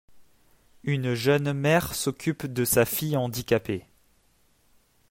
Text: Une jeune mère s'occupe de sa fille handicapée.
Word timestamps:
Une 0.83 1.13
jeune 1.13 1.53
mère 1.53 1.93
s'occupe 1.93 2.47
de 2.47 2.65
sa 2.65 2.85
fille 2.85 3.15
handicapée. 3.17 3.85